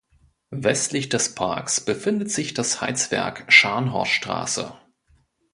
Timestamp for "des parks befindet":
1.09-2.31